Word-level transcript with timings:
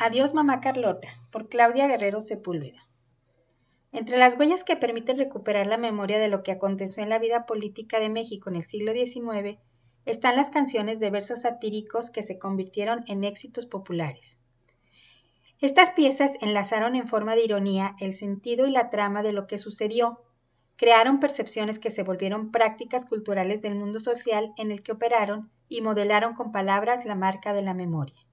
Adiós 0.00 0.32
Mamá 0.32 0.60
Carlota, 0.60 1.08
por 1.32 1.48
Claudia 1.48 1.88
Guerrero 1.88 2.20
Sepúlveda. 2.20 2.86
Entre 3.90 4.16
las 4.16 4.38
huellas 4.38 4.62
que 4.62 4.76
permiten 4.76 5.18
recuperar 5.18 5.66
la 5.66 5.76
memoria 5.76 6.20
de 6.20 6.28
lo 6.28 6.44
que 6.44 6.52
aconteció 6.52 7.02
en 7.02 7.08
la 7.08 7.18
vida 7.18 7.46
política 7.46 7.98
de 7.98 8.08
México 8.08 8.48
en 8.48 8.54
el 8.54 8.62
siglo 8.62 8.92
XIX 8.92 9.58
están 10.06 10.36
las 10.36 10.50
canciones 10.50 11.00
de 11.00 11.10
versos 11.10 11.40
satíricos 11.40 12.10
que 12.10 12.22
se 12.22 12.38
convirtieron 12.38 13.02
en 13.08 13.24
éxitos 13.24 13.66
populares. 13.66 14.38
Estas 15.60 15.90
piezas 15.90 16.38
enlazaron 16.42 16.94
en 16.94 17.08
forma 17.08 17.34
de 17.34 17.42
ironía 17.42 17.96
el 17.98 18.14
sentido 18.14 18.68
y 18.68 18.70
la 18.70 18.90
trama 18.90 19.24
de 19.24 19.32
lo 19.32 19.48
que 19.48 19.58
sucedió, 19.58 20.22
crearon 20.76 21.18
percepciones 21.18 21.80
que 21.80 21.90
se 21.90 22.04
volvieron 22.04 22.52
prácticas 22.52 23.04
culturales 23.04 23.62
del 23.62 23.74
mundo 23.74 23.98
social 23.98 24.52
en 24.58 24.70
el 24.70 24.84
que 24.84 24.92
operaron 24.92 25.50
y 25.68 25.80
modelaron 25.80 26.34
con 26.34 26.52
palabras 26.52 27.04
la 27.04 27.16
marca 27.16 27.52
de 27.52 27.62
la 27.62 27.74
memoria. 27.74 28.27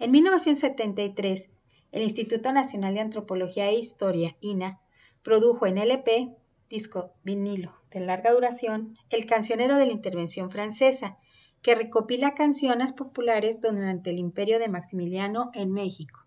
En 0.00 0.12
1973, 0.12 1.50
el 1.90 2.02
Instituto 2.02 2.52
Nacional 2.52 2.94
de 2.94 3.00
Antropología 3.00 3.68
e 3.68 3.78
Historia, 3.78 4.36
INA, 4.40 4.80
produjo 5.22 5.66
en 5.66 5.78
LP, 5.78 6.36
disco 6.70 7.12
vinilo 7.24 7.74
de 7.90 8.00
larga 8.00 8.32
duración, 8.32 8.96
el 9.10 9.26
cancionero 9.26 9.76
de 9.76 9.86
la 9.86 9.92
intervención 9.92 10.50
francesa, 10.50 11.18
que 11.62 11.74
recopila 11.74 12.34
canciones 12.34 12.92
populares 12.92 13.60
durante 13.60 14.10
el 14.10 14.18
imperio 14.18 14.58
de 14.58 14.68
Maximiliano 14.68 15.50
en 15.54 15.72
México. 15.72 16.24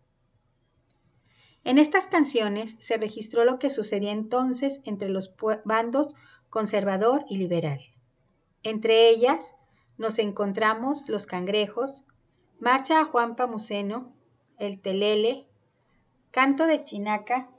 En 1.64 1.78
estas 1.78 2.08
canciones 2.08 2.76
se 2.80 2.98
registró 2.98 3.46
lo 3.46 3.60
que 3.60 3.70
sucedía 3.70 4.12
entonces 4.12 4.82
entre 4.84 5.10
los 5.10 5.34
bandos 5.64 6.16
conservador 6.50 7.24
y 7.30 7.38
liberal. 7.38 7.80
Entre 8.64 9.10
ellas 9.10 9.56
nos 9.98 10.20
encontramos 10.20 11.08
los 11.08 11.26
cangrejos, 11.26 12.04
Marcha 12.62 13.02
a 13.02 13.06
Juan 13.06 13.36
Pamuceno, 13.36 14.14
El 14.60 14.80
Telele, 14.80 15.48
Canto 16.30 16.68
de 16.68 16.84
Chinaca, 16.84 17.50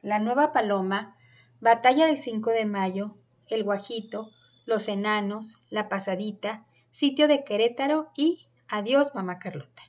La 0.00 0.20
Nueva 0.20 0.52
Paloma, 0.52 1.16
Batalla 1.60 2.06
del 2.06 2.18
5 2.18 2.50
de 2.50 2.64
Mayo, 2.64 3.16
El 3.48 3.64
Guajito, 3.64 4.30
Los 4.64 4.86
Enanos, 4.86 5.58
La 5.70 5.88
Pasadita, 5.88 6.68
Sitio 6.92 7.26
de 7.26 7.42
Querétaro 7.42 8.12
y 8.16 8.46
Adiós 8.68 9.12
Mamá 9.16 9.40
Carlota. 9.40 9.82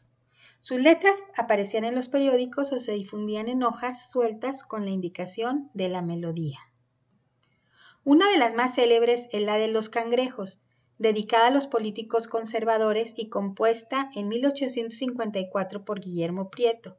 Sus 0.61 0.81
letras 0.81 1.23
aparecían 1.37 1.83
en 1.83 1.93
los 1.93 2.07
periódicos 2.07 2.71
o 2.71 2.79
se 2.79 2.93
difundían 2.93 3.49
en 3.49 3.61
hojas 3.61 4.09
sueltas 4.09 4.63
con 4.63 4.83
la 4.83 4.89
indicación 4.89 5.69
de 5.75 5.89
la 5.89 6.01
melodía. 6.01 6.57
Una 8.03 8.31
de 8.31 8.39
las 8.39 8.55
más 8.55 8.73
célebres 8.73 9.29
es 9.31 9.43
la 9.43 9.57
de 9.57 9.67
Los 9.67 9.89
Cangrejos, 9.89 10.59
dedicada 10.97 11.47
a 11.47 11.51
los 11.51 11.67
políticos 11.67 12.27
conservadores 12.27 13.13
y 13.17 13.29
compuesta 13.29 14.09
en 14.15 14.27
1854 14.29 15.83
por 15.83 15.99
Guillermo 15.99 16.49
Prieto, 16.49 16.97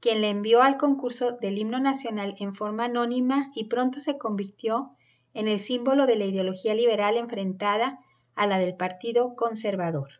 quien 0.00 0.20
le 0.20 0.30
envió 0.30 0.62
al 0.62 0.76
concurso 0.76 1.32
del 1.32 1.58
himno 1.58 1.80
nacional 1.80 2.34
en 2.38 2.54
forma 2.54 2.84
anónima 2.84 3.50
y 3.54 3.64
pronto 3.64 4.00
se 4.00 4.18
convirtió 4.18 4.92
en 5.34 5.48
el 5.48 5.60
símbolo 5.60 6.06
de 6.06 6.16
la 6.16 6.24
ideología 6.24 6.74
liberal 6.74 7.16
enfrentada 7.16 8.00
a 8.34 8.46
la 8.46 8.58
del 8.58 8.76
Partido 8.76 9.34
Conservador. 9.34 10.10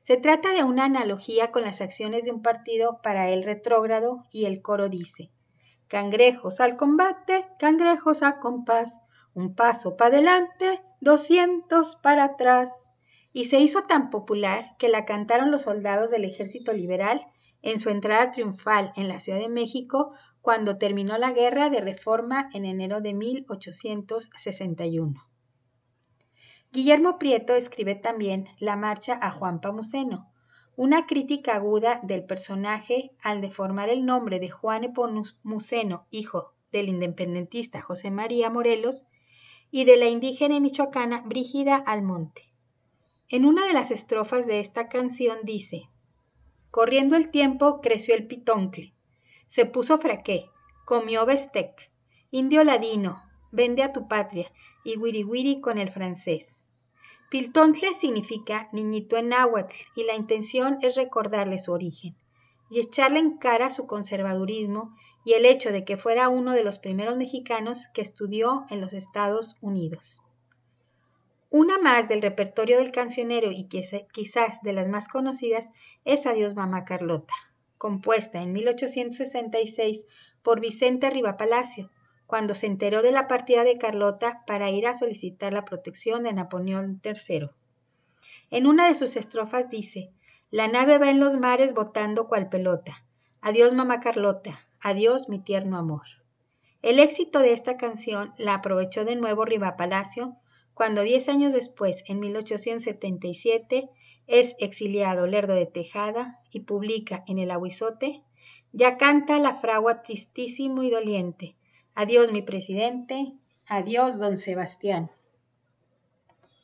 Se 0.00 0.16
trata 0.16 0.52
de 0.52 0.64
una 0.64 0.86
analogía 0.86 1.52
con 1.52 1.62
las 1.62 1.80
acciones 1.80 2.24
de 2.24 2.32
un 2.32 2.42
partido 2.42 3.00
para 3.02 3.28
el 3.28 3.44
retrógrado 3.44 4.24
y 4.32 4.46
el 4.46 4.62
coro 4.62 4.88
dice, 4.88 5.30
Cangrejos 5.88 6.60
al 6.60 6.76
combate, 6.76 7.46
cangrejos 7.58 8.22
a 8.22 8.38
compás, 8.38 9.00
un 9.34 9.54
paso 9.54 9.96
para 9.96 10.16
adelante, 10.16 10.80
doscientos 11.00 11.96
para 11.96 12.24
atrás. 12.24 12.86
Y 13.32 13.46
se 13.46 13.60
hizo 13.60 13.84
tan 13.84 14.10
popular 14.10 14.76
que 14.78 14.88
la 14.88 15.04
cantaron 15.04 15.50
los 15.50 15.62
soldados 15.62 16.10
del 16.10 16.24
ejército 16.24 16.72
liberal 16.72 17.26
en 17.62 17.78
su 17.78 17.90
entrada 17.90 18.32
triunfal 18.32 18.92
en 18.96 19.08
la 19.08 19.20
Ciudad 19.20 19.38
de 19.38 19.48
México 19.48 20.12
cuando 20.40 20.78
terminó 20.78 21.18
la 21.18 21.32
guerra 21.32 21.70
de 21.70 21.80
reforma 21.80 22.50
en 22.54 22.64
enero 22.64 23.00
de 23.00 23.14
1861. 23.14 25.14
Guillermo 26.72 27.18
Prieto 27.18 27.54
escribe 27.54 27.96
también 27.96 28.46
La 28.58 28.76
marcha 28.76 29.18
a 29.20 29.32
Juan 29.32 29.60
Pamuceno, 29.60 30.32
una 30.76 31.06
crítica 31.06 31.56
aguda 31.56 32.00
del 32.04 32.24
personaje 32.24 33.10
al 33.22 33.40
deformar 33.40 33.88
el 33.90 34.06
nombre 34.06 34.38
de 34.38 34.50
Juan 34.50 34.84
Epomuceno, 34.84 36.06
hijo 36.10 36.54
del 36.72 36.88
independentista 36.88 37.82
José 37.82 38.10
María 38.10 38.50
Morelos, 38.50 39.06
y 39.70 39.84
de 39.84 39.96
la 39.96 40.06
indígena 40.08 40.58
michoacana 40.60 41.22
Brígida 41.22 41.76
Almonte. 41.76 42.52
En 43.28 43.44
una 43.44 43.66
de 43.66 43.72
las 43.72 43.90
estrofas 43.90 44.46
de 44.46 44.60
esta 44.60 44.88
canción 44.88 45.38
dice, 45.44 45.88
Corriendo 46.70 47.16
el 47.16 47.30
tiempo 47.30 47.80
creció 47.80 48.14
el 48.14 48.26
pitoncle, 48.26 48.94
se 49.46 49.66
puso 49.66 49.98
fraqué, 49.98 50.46
comió 50.84 51.26
bestec, 51.26 51.90
indio 52.30 52.64
ladino, 52.64 53.22
vende 53.52 53.82
a 53.82 53.92
tu 53.92 54.08
patria, 54.08 54.50
y 54.84 54.96
wiri 54.96 55.60
con 55.60 55.78
el 55.78 55.90
francés. 55.90 56.66
Pitoncle 57.30 57.94
significa 57.94 58.68
niñito 58.72 59.16
en 59.16 59.28
náhuatl 59.28 59.76
y 59.94 60.02
la 60.02 60.16
intención 60.16 60.78
es 60.82 60.96
recordarle 60.96 61.58
su 61.58 61.72
origen 61.72 62.16
y 62.70 62.80
echarle 62.80 63.20
en 63.20 63.38
cara 63.38 63.70
su 63.70 63.86
conservadurismo 63.86 64.96
y 65.24 65.34
el 65.34 65.46
hecho 65.46 65.72
de 65.72 65.84
que 65.84 65.96
fuera 65.96 66.28
uno 66.28 66.52
de 66.52 66.64
los 66.64 66.78
primeros 66.78 67.16
mexicanos 67.16 67.88
que 67.92 68.02
estudió 68.02 68.64
en 68.70 68.80
los 68.80 68.94
Estados 68.94 69.56
Unidos. 69.60 70.22
Una 71.50 71.78
más 71.78 72.08
del 72.08 72.22
repertorio 72.22 72.78
del 72.78 72.92
cancionero 72.92 73.50
y 73.50 73.66
quizás 73.66 74.62
de 74.62 74.72
las 74.72 74.86
más 74.86 75.08
conocidas 75.08 75.72
es 76.04 76.26
Adiós 76.26 76.54
Mamá 76.54 76.84
Carlota, 76.84 77.34
compuesta 77.76 78.40
en 78.40 78.52
1866 78.52 80.06
por 80.42 80.60
Vicente 80.60 81.10
Palacio, 81.36 81.90
cuando 82.26 82.54
se 82.54 82.66
enteró 82.66 83.02
de 83.02 83.10
la 83.10 83.26
partida 83.26 83.64
de 83.64 83.78
Carlota 83.78 84.44
para 84.46 84.70
ir 84.70 84.86
a 84.86 84.94
solicitar 84.94 85.52
la 85.52 85.64
protección 85.64 86.22
de 86.22 86.32
Napoleón 86.32 87.00
III. 87.02 87.50
En 88.50 88.68
una 88.68 88.86
de 88.86 88.94
sus 88.94 89.16
estrofas 89.16 89.68
dice, 89.68 90.12
La 90.52 90.68
nave 90.68 90.98
va 90.98 91.10
en 91.10 91.18
los 91.18 91.36
mares 91.36 91.74
botando 91.74 92.28
cual 92.28 92.48
pelota. 92.48 93.04
Adiós 93.40 93.74
mamá 93.74 93.98
Carlota, 93.98 94.60
Adiós 94.82 95.28
mi 95.28 95.38
tierno 95.38 95.76
amor. 95.76 96.06
El 96.80 96.98
éxito 97.00 97.40
de 97.40 97.52
esta 97.52 97.76
canción 97.76 98.32
la 98.38 98.54
aprovechó 98.54 99.04
de 99.04 99.14
nuevo 99.14 99.44
Palacio 99.76 100.36
cuando 100.72 101.02
diez 101.02 101.28
años 101.28 101.52
después, 101.52 102.04
en 102.06 102.20
1877, 102.20 103.90
es 104.26 104.56
exiliado 104.58 105.26
Lerdo 105.26 105.52
de 105.52 105.66
Tejada 105.66 106.40
y 106.50 106.60
publica 106.60 107.22
en 107.26 107.38
el 107.38 107.50
Aguizote, 107.50 108.24
ya 108.72 108.96
canta 108.96 109.38
la 109.38 109.56
fragua 109.56 110.02
tristísimo 110.02 110.82
y 110.82 110.90
doliente, 110.90 111.56
adiós 111.94 112.32
mi 112.32 112.40
presidente, 112.40 113.34
adiós 113.66 114.18
don 114.18 114.38
Sebastián. 114.38 115.10